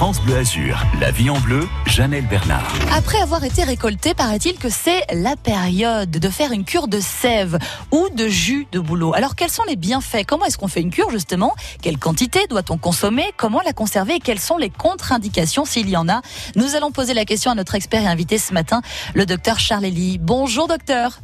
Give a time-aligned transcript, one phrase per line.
[0.00, 2.72] France Bleu Azur, la vie en bleu, Janelle Bernard.
[2.90, 7.58] Après avoir été récolté, paraît-il que c'est la période de faire une cure de sève
[7.92, 9.12] ou de jus de bouleau.
[9.12, 10.24] Alors quels sont les bienfaits?
[10.26, 11.54] Comment est-ce qu'on fait une cure justement?
[11.82, 13.26] Quelle quantité doit-on consommer?
[13.36, 14.14] Comment la conserver?
[14.14, 16.22] Et quelles sont les contre-indications s'il y en a?
[16.56, 18.80] Nous allons poser la question à notre expert et invité ce matin,
[19.12, 19.90] le docteur Charles.
[20.18, 21.20] Bonjour docteur.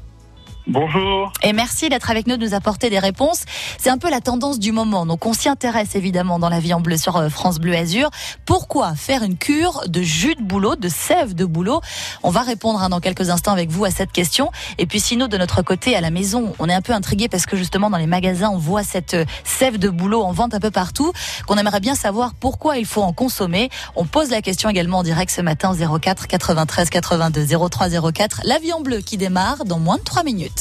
[0.68, 1.32] Bonjour.
[1.44, 3.44] Et merci d'être avec nous, de nous apporter des réponses.
[3.78, 5.06] C'est un peu la tendance du moment.
[5.06, 8.10] Donc on s'y intéresse évidemment dans la vie en bleu sur euh, France Bleu Azur.
[8.46, 11.80] Pourquoi faire une cure de jus de bouleau, de sève de bouleau?
[12.24, 14.50] On va répondre hein, dans quelques instants avec vous à cette question.
[14.78, 17.46] Et puis sinon de notre côté à la maison, on est un peu intrigué parce
[17.46, 20.60] que justement dans les magasins on voit cette euh, sève de bouleau en vente un
[20.60, 21.12] peu partout.
[21.46, 23.70] Qu'on aimerait bien savoir pourquoi il faut en consommer.
[23.94, 28.40] On pose la question également en direct ce matin 04 93 82 03 04.
[28.42, 30.55] La vie en bleu qui démarre dans moins de 3 minutes.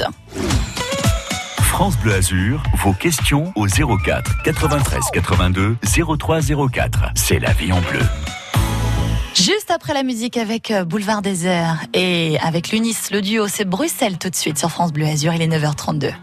[1.59, 5.77] France Bleu Azur, vos questions au 04 93 82
[6.17, 6.40] 03
[6.72, 7.12] 04.
[7.16, 8.00] C'est la vie en bleu.
[9.36, 13.66] Juste après la musique avec euh, Boulevard des Airs et avec l'Unis, le duo, c'est
[13.66, 16.14] Bruxelles tout de suite sur France Bleu Azur, il est 9h32.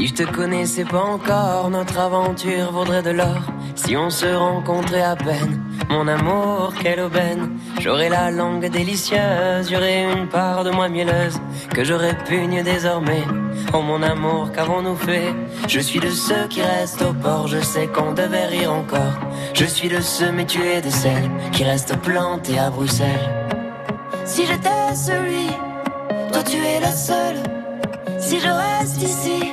[0.00, 3.42] Si je te connaissais pas encore, notre aventure vaudrait de l'or.
[3.74, 7.58] Si on se rencontrait à peine, mon amour, quelle aubaine.
[7.80, 11.38] J'aurais la langue délicieuse, j'aurais une part de moi mielleuse
[11.74, 13.24] que je répugne désormais.
[13.74, 15.34] Oh mon amour, qu'avons-nous fait?
[15.68, 19.20] Je suis de ceux qui restent au port, je sais qu'on devait rire encore.
[19.52, 23.28] Je suis de ceux, mais tu es de celles qui restent plantées à Bruxelles.
[24.24, 25.48] Si j'étais celui,
[26.32, 27.42] toi tu es la seule.
[28.18, 29.52] Si je reste ici,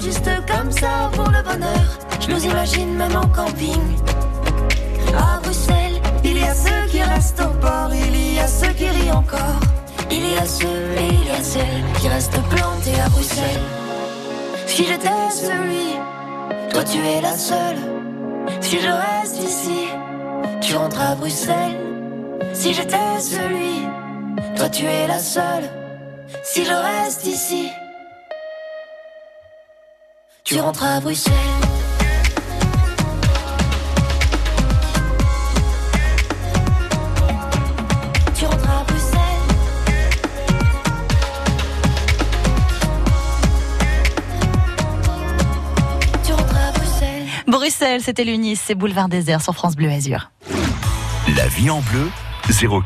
[0.00, 1.98] Juste comme ça pour le bonheur.
[2.20, 3.80] Je nous imagine même en camping.
[5.16, 8.88] À Bruxelles, il y a ceux qui restent au port, il y a ceux qui
[8.88, 9.60] rient encore.
[10.10, 10.66] Il y a ceux
[10.98, 13.66] et il y a celles qui restent plantés à Bruxelles.
[14.66, 15.96] Si j'étais celui,
[16.70, 17.78] toi tu es la seule.
[18.60, 19.88] Si je reste ici,
[20.60, 21.78] tu rentres à Bruxelles.
[22.52, 23.86] Si j'étais celui,
[24.56, 25.68] toi tu es la seule.
[26.42, 27.70] Si je reste ici,
[30.44, 31.32] tu rentres à Bruxelles.
[38.36, 39.20] Tu rentres à Bruxelles.
[46.24, 47.22] Tu rentres à Bruxelles.
[47.46, 50.30] Bruxelles, c'était l'Unis, c'est Boulevard des Airs sur France Bleu Azur.
[51.34, 52.10] La vie en bleu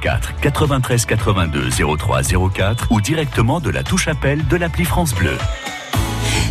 [0.01, 2.23] 04 93 82 03
[2.55, 5.37] 04 ou directement de la touche appel de l'appli France Bleu.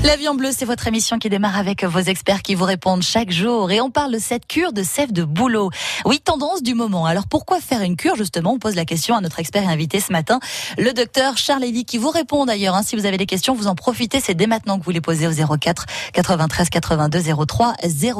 [0.03, 3.71] La bleu, c'est votre émission qui démarre avec vos experts qui vous répondent chaque jour.
[3.71, 5.69] Et on parle de cette cure de sève de bouleau.
[6.05, 7.05] Oui, tendance du moment.
[7.05, 10.11] Alors pourquoi faire une cure Justement, on pose la question à notre expert invité ce
[10.11, 10.39] matin,
[10.77, 12.75] le docteur Charles Elie, qui vous répond d'ailleurs.
[12.75, 12.83] hein.
[12.83, 14.19] si vous avez des questions, vous en profitez.
[14.19, 17.75] C'est dès maintenant que vous les posez au 04 93 82 03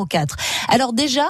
[0.09, 0.35] 04.
[0.69, 1.25] Alors déjà,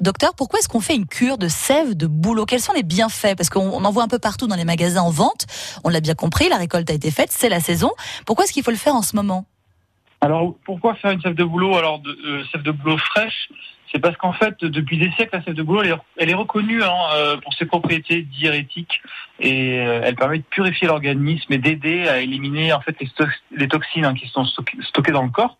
[0.00, 3.34] Docteur, pourquoi est-ce qu'on fait une cure de sève de bouleau Quels sont les bienfaits?
[3.36, 5.46] Parce qu'on on en voit un peu partout dans les magasins en vente.
[5.82, 7.90] On l'a bien compris, la récolte a été faite, c'est la saison.
[8.24, 9.44] Pourquoi est-ce qu'il faut le faire en ce moment?
[10.20, 13.48] Alors pourquoi faire une sève de boulot Alors de, euh, sève de boulot fraîche,
[13.92, 16.34] c'est parce qu'en fait depuis des siècles la sève de boulot elle est, elle est
[16.34, 19.00] reconnue hein, euh, pour ses propriétés diurétiques
[19.38, 23.08] et euh, elle permet de purifier l'organisme et d'aider à éliminer en fait les,
[23.56, 25.56] les toxines hein, qui sont stock- stockées dans le corps.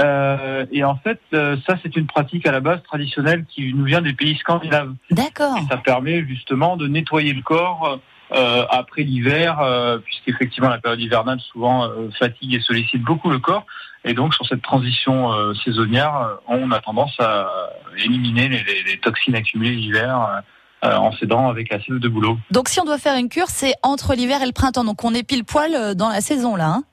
[0.00, 3.82] Euh, et en fait, euh, ça, c'est une pratique à la base traditionnelle qui nous
[3.84, 4.94] vient des pays scandinaves.
[5.10, 5.58] D'accord.
[5.68, 7.98] Ça permet justement de nettoyer le corps
[8.32, 13.38] euh, après l'hiver, euh, puisqu'effectivement la période hivernale souvent euh, fatigue et sollicite beaucoup le
[13.38, 13.64] corps.
[14.04, 17.48] Et donc sur cette transition euh, saisonnière, on a tendance à
[17.96, 20.42] éliminer les, les- les toxines accumulées l'hiver
[20.84, 22.38] euh, en s'aidant avec la de boulot.
[22.52, 24.84] Donc si on doit faire une cure, c'est entre l'hiver et le printemps.
[24.84, 26.68] Donc on est pile poil euh, dans la saison là.
[26.68, 26.84] hein?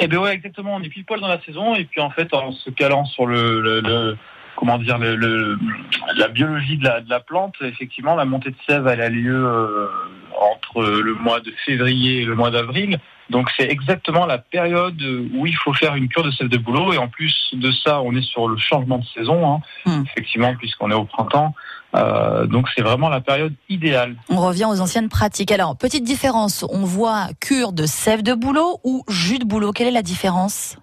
[0.00, 0.74] Eh bien ouais, exactement.
[0.74, 3.26] On est pile poil dans la saison et puis en fait en se calant sur
[3.26, 4.16] le, le- le-
[4.62, 5.58] comment dire le, le-
[6.16, 9.34] la biologie de la, de la plante, effectivement la montée de sève elle a lieu
[9.44, 9.88] euh,
[10.40, 13.00] entre le mois de février et le mois d'avril.
[13.30, 15.02] Donc c'est exactement la période
[15.34, 18.00] où il faut faire une cure de sève de bouleau et en plus de ça
[18.02, 20.04] on est sur le changement de saison, hein, Hmm.
[20.06, 21.54] effectivement puisqu'on est au printemps.
[21.96, 24.14] Euh, donc c'est vraiment la période idéale.
[24.28, 25.50] On revient aux anciennes pratiques.
[25.50, 29.72] Alors petite différence, on voit cure de sève de bouleau ou jus de bouleau.
[29.72, 30.76] Quelle est la différence?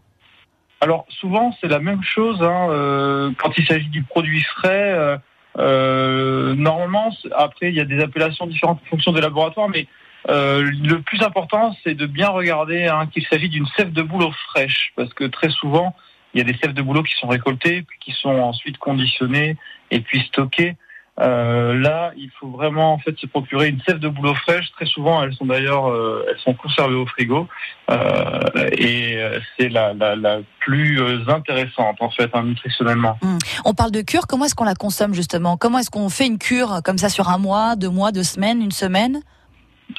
[0.81, 4.93] Alors souvent c'est la même chose hein, euh, quand il s'agit du produit frais.
[4.93, 5.17] euh,
[5.57, 9.87] euh, normalement, après il y a des appellations différentes en fonction des laboratoires, mais
[10.27, 14.93] le plus important c'est de bien regarder hein, qu'il s'agit d'une sève de bouleau fraîche,
[14.95, 15.95] parce que très souvent
[16.33, 19.57] il y a des sèves de bouleau qui sont récoltées, puis qui sont ensuite conditionnées
[19.91, 20.75] et puis stockées.
[21.21, 24.71] Euh, là, il faut vraiment en fait se procurer une sève de bouleau fraîche.
[24.71, 27.47] Très souvent, elles sont d'ailleurs, euh, elles sont conservées au frigo.
[27.91, 28.39] Euh,
[28.71, 29.19] et
[29.57, 33.17] c'est la, la, la plus intéressante en fait hein, nutritionnellement.
[33.65, 35.57] On parle de cure, comment est-ce qu'on la consomme justement?
[35.57, 38.61] Comment est-ce qu'on fait une cure comme ça sur un mois, deux mois, deux semaines,
[38.61, 39.19] une semaine?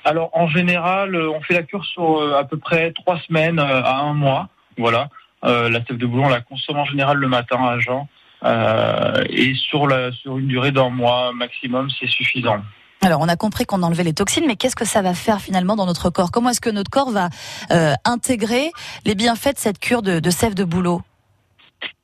[0.05, 4.15] Alors en général, on fait la cure sur à peu près trois semaines à un
[4.15, 4.49] mois.
[4.79, 5.09] Voilà.
[5.43, 8.07] La sève de boulot, on la consomme en général le matin à jeun.
[8.45, 12.63] Euh, et sur la sur une durée d'un mois maximum, c'est suffisant.
[13.03, 15.77] Alors on a compris qu'on enlevait les toxines, mais qu'est-ce que ça va faire finalement
[15.77, 16.31] dans notre corps?
[16.31, 17.29] Comment est-ce que notre corps va
[17.71, 18.71] euh, intégrer
[19.07, 21.01] les bienfaits de cette cure de, de sève de bouleau?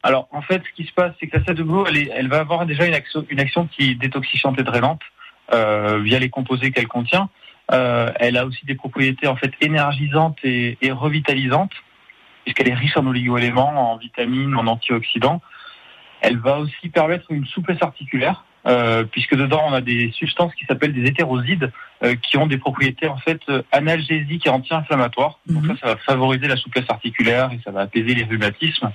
[0.03, 2.11] Alors en fait, ce qui se passe, c'est que la sève de boulot, elle, est-
[2.15, 5.03] elle va avoir déjà une action, une action qui est détoxifiante et drainante
[5.53, 7.29] euh, via les composés qu'elle contient.
[7.73, 11.73] Euh, elle a aussi des propriétés en fait énergisantes et, et revitalisantes,
[12.45, 15.43] puisqu'elle est riche en oligo-éléments, en vitamines, en antioxydants.
[16.21, 20.65] Elle va aussi permettre une souplesse articulaire, euh, puisque dedans on a des substances qui
[20.65, 21.71] s'appellent des hétérosides,
[22.03, 25.39] euh, qui ont des propriétés en fait euh, analgésiques et anti-inflammatoires.
[25.47, 25.77] Donc Mhm.
[25.77, 28.91] ça, ça va favoriser la souplesse articulaire et ça va apaiser les rhumatismes.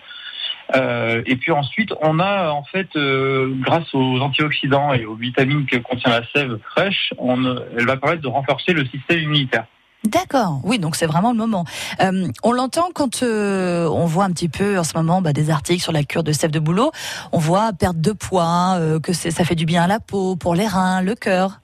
[0.76, 5.66] Euh, et puis ensuite, on a en fait, euh, grâce aux antioxydants et aux vitamines
[5.66, 9.66] que contient la sève fraîche, on, elle va permettre de renforcer le système immunitaire.
[10.04, 11.64] D'accord, oui, donc c'est vraiment le moment.
[12.02, 15.52] Euh, on l'entend quand euh, on voit un petit peu en ce moment bah, des
[15.52, 16.92] articles sur la cure de sève de bouleau.
[17.32, 20.56] On voit perte de poids, euh, que ça fait du bien à la peau, pour
[20.56, 21.60] les reins, le cœur.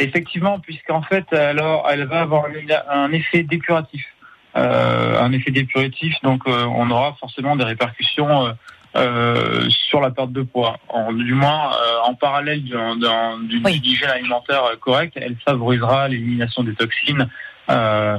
[0.00, 2.46] Effectivement, puisqu'en fait, alors, elle va avoir
[2.90, 4.04] un, effet dépuratif.
[4.56, 8.56] Euh, un effet dépuratif, donc on aura forcément des répercussions
[8.96, 9.00] euh,
[9.64, 10.78] euh, sur la perte de poids.
[10.88, 13.80] En, du moins, euh, en parallèle d'un- d'un- d'une Oui.
[13.84, 17.28] hygiène alimentaire correcte, elle favorisera l'élimination des toxines
[17.70, 18.18] euh,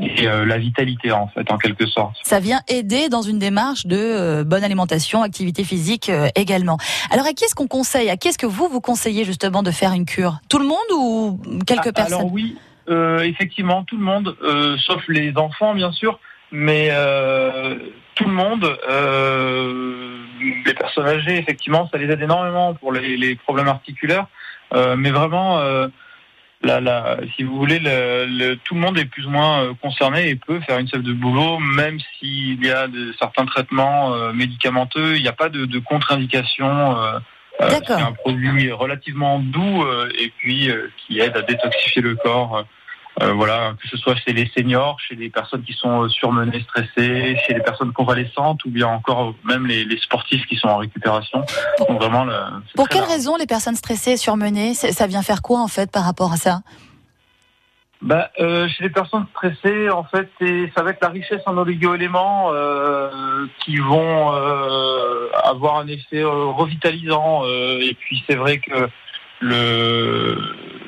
[0.00, 2.16] et euh, la vitalité, en fait, en quelque sorte.
[2.22, 6.78] Ça vient aider dans une démarche de euh, bonne alimentation, activité physique euh, également.
[7.10, 9.70] Alors à qui est-ce qu'on conseille À qui est-ce que vous vous conseillez justement de
[9.70, 10.38] faire une cure?
[10.48, 12.14] Tout le monde ou quelques Ah, personnes?
[12.20, 12.56] Alors oui,
[12.88, 16.18] euh, effectivement, tout le monde, euh, sauf les enfants bien sûr,
[16.50, 17.76] mais euh,
[18.14, 20.16] tout le monde, euh,
[20.64, 24.26] les personnes âgées, effectivement, ça les aide énormément pour les, les problèmes articulaires,
[24.72, 25.86] Euh, mais vraiment, euh,
[26.62, 30.30] la, la, si vous voulez, le, le- tout le monde est plus ou moins concerné
[30.30, 35.16] et peut faire une sève de boulot, même s'il y a de, certains traitements médicamenteux,
[35.16, 36.96] il n'y a pas de, de contre-indication.
[37.60, 37.98] D'accord.
[37.98, 39.86] c'est un produit relativement doux
[40.18, 40.68] et puis
[41.00, 42.64] qui aide à détoxifier le corps.
[43.22, 46.60] Euh, voilà, que ce soit chez les seniors, chez les personnes qui sont euh, surmenées,
[46.62, 50.68] stressées, chez les personnes convalescentes ou bien encore euh, même les, les sportifs qui sont
[50.68, 51.44] en récupération.
[51.88, 52.34] Donc vraiment, le-
[52.74, 56.04] Pour quelles raisons les personnes stressées, surmenées, c'est- ça vient faire quoi en fait par
[56.04, 56.60] rapport à ça?
[58.02, 60.28] Bah, euh, chez les personnes stressées, en fait,
[60.76, 67.44] ça va être la richesse en oligo-éléments euh, qui vont euh, avoir un effet revitalisant.
[67.46, 68.88] et puis, c'est vrai que
[69.40, 70.36] le,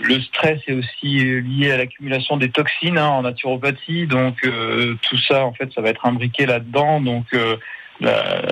[0.06, 4.06] le stress est aussi lié à l'accumulation des toxines hein, en naturopathie.
[4.06, 7.00] Donc, euh, tout ça, en fait, ça va être imbriqué là-dedans.
[7.00, 7.56] Donc, euh,
[8.00, 8.42] la,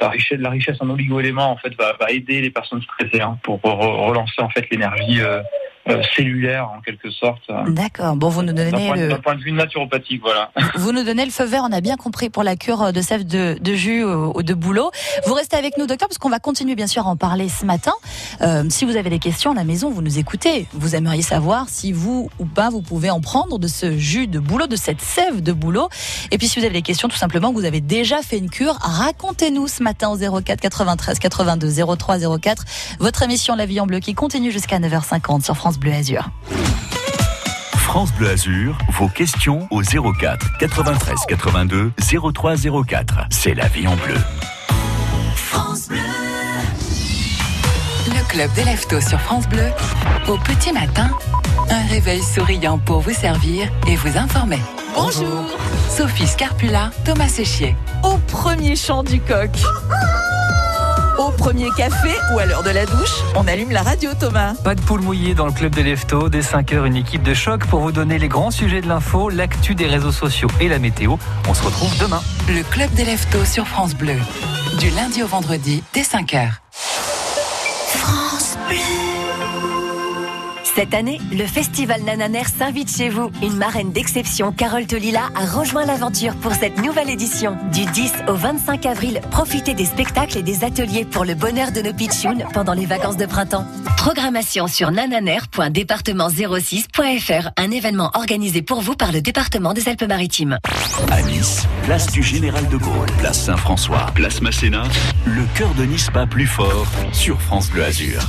[0.00, 3.38] la, richesse, la richesse en oligo-éléments, en fait, va, va aider les personnes stressées hein,
[3.42, 5.20] pour re- relancer en fait l'énergie.
[5.88, 7.42] Euh, cellulaire en quelque sorte.
[7.68, 8.16] D'accord.
[8.16, 10.50] Bon, vous nous donnez D'un le, point, point de vue naturopathique, voilà.
[10.76, 11.62] vous nous donnez le feu vert.
[11.68, 14.90] On a bien compris pour la cure de sève de, de jus ou de boulot.
[15.26, 17.64] Vous restez avec nous, docteur, parce qu'on va continuer bien sûr à en parler ce
[17.66, 17.92] matin.
[18.40, 20.66] Euh, si vous avez des questions à la maison, vous nous écoutez.
[20.72, 24.38] Vous aimeriez savoir si vous ou pas vous pouvez en prendre de ce jus de
[24.38, 25.88] boulot, de cette sève de boulot.
[26.30, 28.50] Et puis si vous avez des questions, tout simplement, que vous avez déjà fait une
[28.50, 32.64] cure, racontez-nous ce matin au 04 93 82 03 04
[33.00, 36.30] votre émission La Vie en Bleu qui continue jusqu'à 9h50 sur France Bleu Azur.
[37.76, 41.92] France Bleu Azur, vos questions au 04 93 82
[42.32, 42.54] 03
[42.86, 43.26] 04.
[43.30, 44.14] C'est la vie en bleu.
[48.08, 49.68] Le club des lève sur France Bleu.
[50.28, 51.10] Au petit matin,
[51.70, 54.60] un réveil souriant pour vous servir et vous informer.
[54.94, 55.44] Bonjour
[55.88, 57.76] Sophie Scarpula, Thomas Séchier.
[58.02, 59.50] Au premier chant du coq.
[61.44, 64.54] Premier café ou à l'heure de la douche, on allume la radio Thomas.
[64.64, 66.30] Pas de poule mouillée dans le club des leftos.
[66.30, 69.74] Dès 5h, une équipe de choc pour vous donner les grands sujets de l'info, l'actu
[69.74, 71.16] des réseaux sociaux et la météo.
[71.46, 72.22] On se retrouve demain.
[72.48, 74.16] Le club des lève sur France Bleu.
[74.78, 76.48] Du lundi au vendredi, dès 5h.
[80.74, 83.30] Cette année, le festival Nananer s'invite chez vous.
[83.42, 87.56] Une marraine d'exception, Carole Tolila, a rejoint l'aventure pour cette nouvelle édition.
[87.72, 91.80] Du 10 au 25 avril, profitez des spectacles et des ateliers pour le bonheur de
[91.80, 93.64] nos pitchouns pendant les vacances de printemps.
[93.96, 100.58] Programmation sur nananer.département06.fr, un événement organisé pour vous par le département des Alpes-Maritimes.
[101.12, 104.82] À Nice, place du Général de Gaulle, place Saint-François, place Masséna,
[105.24, 108.28] le cœur de Nice bat plus fort sur France Bleu Azur.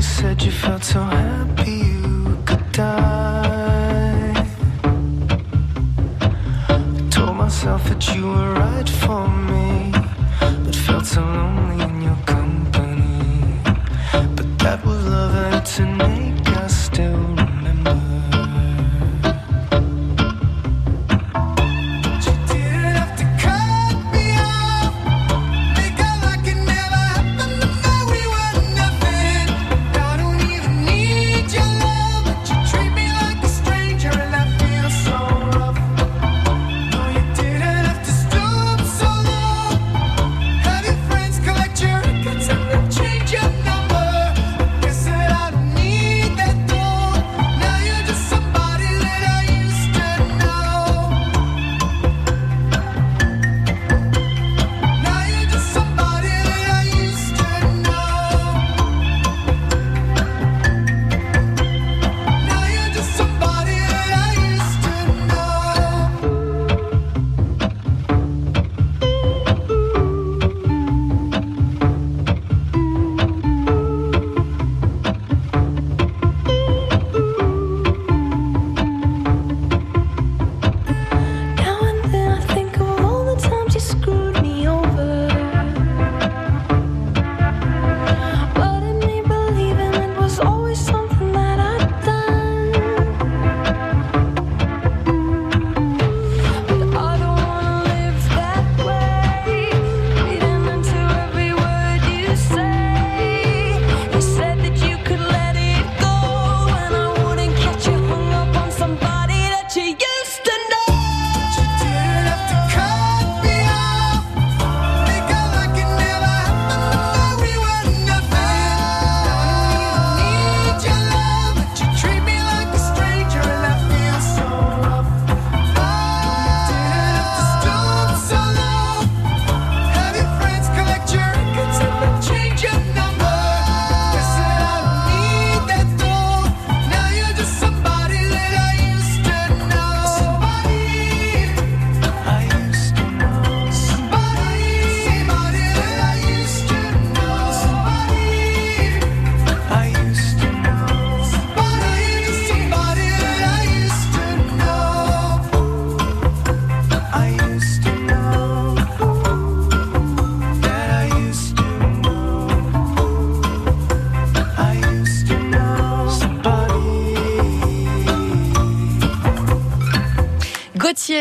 [0.00, 4.32] You said you felt so happy you could die.
[6.68, 9.92] I told myself that you were right for me,
[10.64, 13.60] but felt so lonely in your company.
[14.36, 16.09] But that was love and to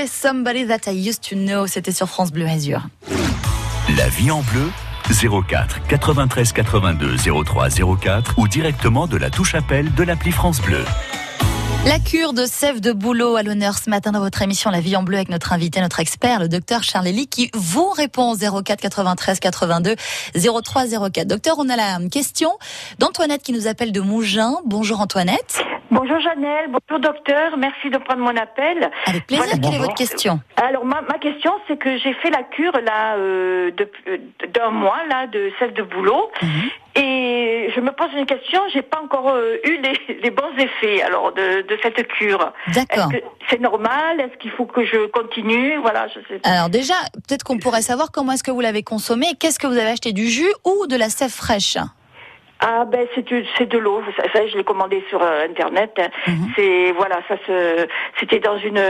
[0.08, 2.88] Somebody That I Used to Know, c'était sur France Bleu Azur.
[3.98, 4.70] La vie en bleu,
[5.48, 10.84] 04 93 82 03 04 ou directement de la touche appel de l'appli France Bleu.
[11.86, 14.96] La cure de sève de boulot à l'honneur ce matin dans votre émission La vie
[14.96, 18.62] en bleu avec notre invité, notre expert, le docteur Charles Elie, qui vous répond au
[18.62, 19.96] 04 93 82
[20.36, 21.26] 03 04.
[21.26, 22.52] Docteur, on a la question
[23.00, 24.58] d'Antoinette qui nous appelle de Mougins.
[24.66, 25.64] Bonjour Antoinette.
[25.92, 28.92] Bonjour Janelle, bonjour docteur, merci de prendre mon appel.
[29.08, 29.60] Avec plaisir, Voilà.
[29.60, 33.16] quelle est votre question Alors ma, ma question c'est que j'ai fait la cure là
[33.18, 34.18] euh, de- euh,
[34.54, 36.70] d'un mois là de sève de boulot Mhm.
[37.04, 41.02] et je me pose une question, j'ai pas encore euh, eu les, les bons effets
[41.02, 42.52] alors de, de cette cure.
[42.76, 43.10] D'accord.
[43.50, 44.20] C'est normal?
[44.22, 45.78] Est-ce qu'il faut que je continue?
[45.78, 46.40] Voilà, je sais.
[46.44, 46.94] Alors déjà,
[47.28, 49.26] peut-être qu'on pourrait savoir comment est-ce que vous l'avez consommé.
[49.40, 51.78] Qu'est-ce que vous avez acheté Du jus ou de la sève fraîche?
[52.62, 55.98] Ah ben c'est du- c'est de l'eau, ça, ça, je l'ai commandé sur euh, internet.
[56.28, 56.50] Mhm.
[56.56, 57.88] C'est voilà, ça se
[58.20, 58.82] c'était dans une,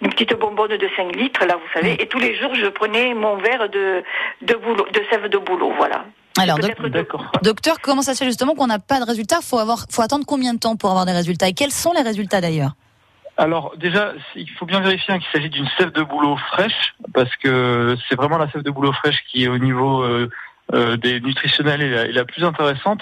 [0.00, 3.12] une petite bonbonne de 5 litres là, vous savez, et tous les jours je prenais
[3.14, 4.04] mon verre de
[4.42, 6.04] de boulot, de sève de boulot, voilà.
[6.38, 9.40] Alors, doc- docteur, comment ça se fait justement qu'on n'a pas de résultats?
[9.42, 11.48] Faut avoir, faut attendre combien de temps pour avoir des résultats?
[11.48, 12.70] Et quels sont les résultats d'ailleurs?
[13.36, 17.34] Alors déjà, il faut bien vérifier hein, qu'il s'agit d'une sève de boulot fraîche, parce
[17.36, 20.30] que c'est vraiment la sève de boulot fraîche qui est au niveau euh,
[20.74, 23.00] euh, des nutritionnels est la, est la plus intéressante.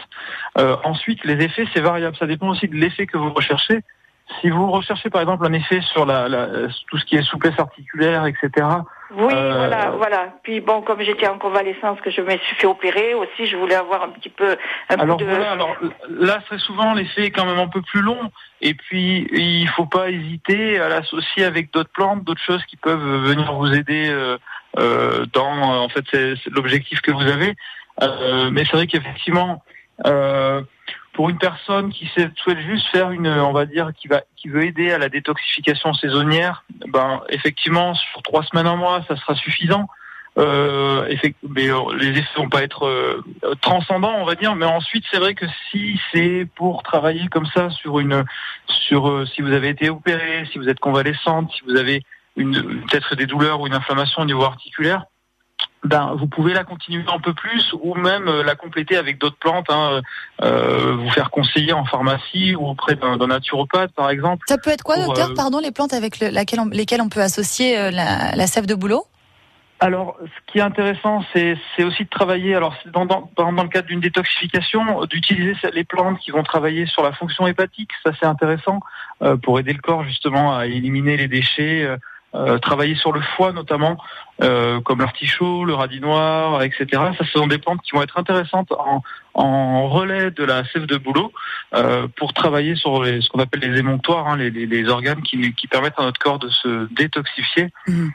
[0.58, 2.16] Euh, ensuite, les effets, c'est variable.
[2.16, 3.80] Ça dépend aussi de l'effet que vous recherchez.
[4.42, 6.48] Si vous recherchez par exemple un effet sur la, la-
[6.90, 8.50] tout ce qui est souplesse articulaire, etc.
[9.10, 10.34] Oui, Euh, voilà, voilà.
[10.42, 13.74] Puis bon, comme j'étais en convalescence, que je me suis fait opérer aussi, je voulais
[13.74, 14.54] avoir un petit peu
[14.90, 15.74] un Alors peu de voilà, alors
[16.10, 19.86] là très souvent l'effet est quand même un peu plus long et puis il faut
[19.86, 24.34] pas hésiter à l'associer avec d'autres plantes, d'autres choses qui peuvent venir vous aider euh,
[24.34, 24.38] euh,
[25.32, 27.54] dans euh, en fait c'est l'objectif que vous avez.
[28.02, 29.62] Euh, mais c'est vrai qu'effectivement
[30.06, 30.62] euh,
[31.14, 34.64] pour une personne qui souhaite juste faire une, on va dire, qui va, qui veut
[34.64, 39.88] aider à la détoxification saisonnière, ben effectivement sur trois semaines, un mois, ça sera suffisant.
[40.38, 41.12] Euh,
[41.48, 43.24] mais euh, les effets vont pas être euh,
[43.60, 44.54] transcendants, on va dire.
[44.54, 48.24] Mais ensuite, c'est vrai que si c'est pour travailler comme ça sur une,
[48.68, 52.04] sur euh, si vous avez été opéré, si vous êtes convalescente, si vous avez
[52.44, 55.04] peut-être des douleurs ou une inflammation au niveau articulaire,
[55.84, 59.38] ben vous pouvez la continuer un peu plus ou même euh, la compléter avec d'autres
[59.38, 60.00] plantes, hein,
[60.42, 64.44] euh, vous faire conseiller en pharmacie ou auprès d'un naturopathe par exemple.
[64.48, 67.00] Ça peut être quoi, Pour, docteur euh, Pardon, les plantes avec le- laquelle on- lesquelles
[67.00, 69.04] on peut associer euh, la, la sève de boulot
[69.80, 73.68] Alors, ce qui est intéressant, c'est aussi de travailler, alors dans, dans, dans dans le
[73.68, 78.10] cadre d'une détoxification, euh, d'utiliser les plantes qui vont travailler sur la fonction hépatique, ça
[78.18, 78.80] c'est intéressant,
[79.22, 81.86] euh, pour aider le corps justement à éliminer les déchets,
[82.34, 83.96] euh, travailler sur le foie notamment,
[84.42, 86.86] euh, comme l'artichaut, le radis noir, etc.
[86.92, 89.02] Ça, ce sont des plantes qui vont être intéressantes en,
[89.34, 91.32] en relais de la sève de bouleau
[91.74, 95.22] euh, pour travailler sur les- ce qu'on appelle les émonctoires, hein, les, les- les organes
[95.22, 97.68] qui, qui permettent à notre corps de se détoxifier.
[97.86, 98.10] Mhm.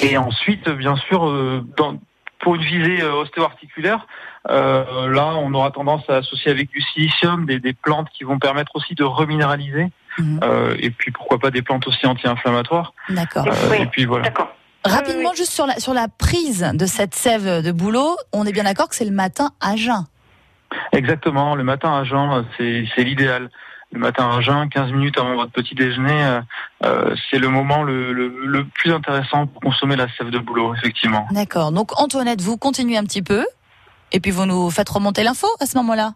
[0.00, 1.98] Et ensuite, bien sûr, euh, dans-
[2.44, 4.06] pour une visée euh, ostéo-articulaire,
[4.50, 8.38] euh, là, on aura tendance à associer avec du silicium des, des plantes qui vont
[8.38, 9.90] permettre aussi de reminéraliser.
[10.18, 10.40] Mhm.
[10.44, 12.92] Euh, et puis, pourquoi pas des plantes aussi anti-inflammatoires.
[13.08, 13.46] D'accord.
[13.48, 14.24] Euh, Oui, et puis voilà.
[14.24, 14.54] D'accord.
[14.84, 18.64] Rapidement, juste sur la, sur la prise de cette sève de boulot, on est bien
[18.64, 20.04] d'accord que c'est le matin à jeun.
[20.92, 23.48] Exactement, le matin à jeun, c'est c'est l'idéal.
[23.94, 26.40] Le matin à jeun, 15 minutes avant votre petit déjeuner, euh,
[26.84, 30.74] euh, c'est le moment le, le, le plus intéressant pour consommer la sève de boulot,
[30.74, 31.28] effectivement.
[31.30, 31.70] D'accord.
[31.70, 33.46] Donc Antoinette, vous continuez un petit peu,
[34.10, 36.14] et puis vous nous faites remonter l'info à ce moment-là.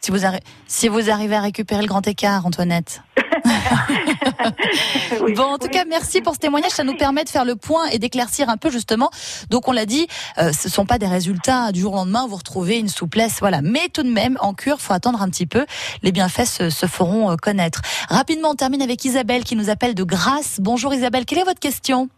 [0.00, 0.18] Si vous,
[0.66, 3.02] si vous arrivez à récupérer le grand écart, Antoinette.
[5.20, 5.34] Oui.
[5.34, 5.70] Bon, en tout Oui.
[5.70, 6.70] cas, merci pour ce témoignage.
[6.70, 9.10] Ça nous permet de faire le point et d'éclaircir un peu justement.
[9.50, 10.06] Donc, on l'a dit,
[10.38, 12.26] euh, ce sont pas des résultats du jour au lendemain.
[12.28, 13.60] Vous retrouvez une souplesse, voilà.
[13.62, 15.66] Mais tout de même, en cure, faut attendre un petit peu.
[16.02, 17.82] Les bienfaits se, se feront euh, connaître.
[18.08, 20.58] Rapidement, on termine avec Isabelle qui nous appelle de Grasse.
[20.60, 22.08] Bonjour Isabelle, quelle est votre question?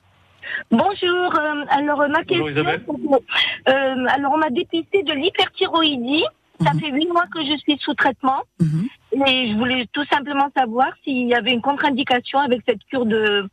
[0.70, 0.90] Bonjour.
[1.38, 3.20] euh, alors ma Bonjour, question,
[3.68, 3.72] euh,
[4.08, 6.24] alors on m'a dépisté de l'hyperthyroïdie.
[6.64, 8.88] Ça fait huit mois que je suis sous traitement Mhm.
[9.26, 13.48] et je voulais tout simplement savoir s'il y avait une contre-indication avec cette cure de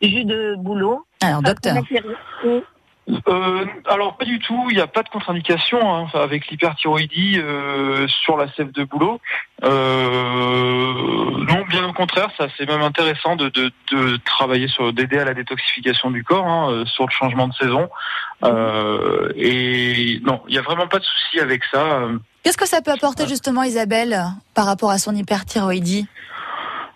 [0.00, 1.04] jus de boulot.
[1.22, 1.74] Alors, docteur.
[3.08, 8.06] Euh, alors pas du tout, il n'y a pas de contre-indication hein, avec l'hyperthyroïdie euh,
[8.06, 9.20] sur la sève de boulot.
[9.64, 10.92] Euh,
[11.48, 15.24] non, bien au contraire, ça c'est même intéressant de, de, de travailler sur d'aider à
[15.24, 17.90] la détoxification du corps hein, euh, sur le changement de saison.
[18.44, 22.02] Euh, et non, il n'y a vraiment pas de souci avec ça.
[22.44, 26.06] Qu'est-ce que ça peut apporter justement Isabelle par rapport à son hyperthyroïdie?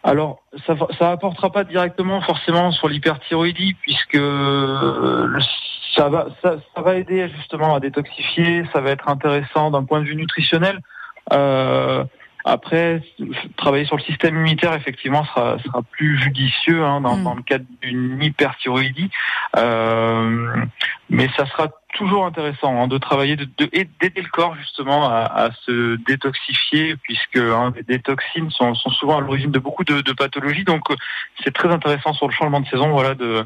[0.07, 5.40] Alors, ça ça apportera pas directement forcément sur l'hyperthyroïdie puisque euh, le-
[5.97, 10.01] ça va ça, ça va aider justement à détoxifier, ça va être intéressant d'un point
[10.01, 10.79] de vue nutritionnel.
[11.33, 12.05] Euh,
[12.49, 13.03] Après,
[13.57, 17.25] travailler sur le système immunitaire, effectivement, sera, sera plus judicieux hein, dans, Mm.
[17.25, 19.11] dans le cadre d'une hyperthyroïdie.
[19.57, 20.55] Euh,
[21.11, 23.46] mais ça sera toujours intéressant hein, de travailler, de,
[24.00, 29.18] d'aider le corps justement à, à se détoxifier, puisque hein, les toxines sont, sont souvent
[29.18, 30.64] à l'origine de beaucoup de, de pathologies.
[30.64, 30.96] Donc, euh,
[31.42, 33.44] c'est très intéressant sur le changement de saison, voilà, de,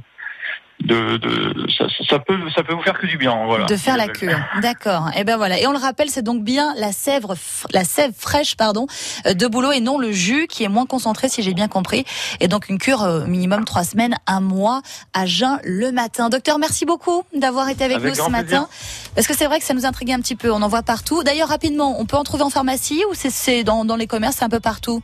[0.81, 3.67] de, de ça, ça peut, ça peut vous faire que du bien, voilà.
[3.67, 5.11] De faire la cure, d'accord.
[5.17, 5.59] Et ben voilà.
[5.61, 7.27] Et on le rappelle, c'est donc bien la sève,
[7.73, 8.87] la sève fraîche, pardon,
[9.27, 12.05] euh, de bouleau et non le jus qui est moins concentré, si j'ai bien compris.
[12.41, 14.81] Et donc une cure euh, minimum trois semaines, un mois
[15.13, 16.29] à jeun le matin.
[16.31, 18.67] Docteur, merci beaucoup d'avoir été avec, Avec nous ce matin.
[18.67, 18.69] plaisir.
[19.15, 20.51] Parce que c'est vrai que ça nous intriguait un petit peu.
[20.51, 21.23] On en voit partout.
[21.23, 24.37] D'ailleurs, rapidement, on peut en trouver en pharmacie ou c'est- c'est dans, dans les commerces,
[24.39, 25.03] c'est un peu partout?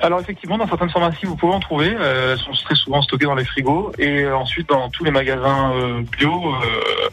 [0.00, 1.94] Alors effectivement, dans certaines pharmacies, vous pouvez en trouver.
[1.98, 3.92] Euh, elles sont très souvent stockées dans les frigos.
[3.98, 7.08] Et euh, ensuite, dans tous les magasins euh, bio, euh,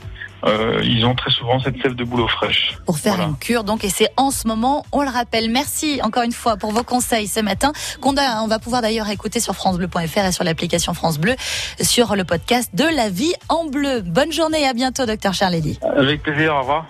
[0.46, 2.78] euh, ils ont très souvent cette sève de bouleau fraîche.
[2.86, 3.30] pour faire Voilà.
[3.30, 3.64] une cure.
[3.64, 5.50] Donc, et c'est en ce moment, on le rappelle.
[5.52, 7.74] Merci encore une fois pour vos conseils ce matin.
[8.02, 11.36] Qu'on on va pouvoir d'ailleurs écouter sur francebleu.fr et sur l'application France Bleu
[11.82, 14.02] sur le podcast de la vie en bleu.
[14.02, 15.78] Bonne journée et à bientôt, docteur Charledy.
[15.98, 16.86] Avec plaisir, au revoir.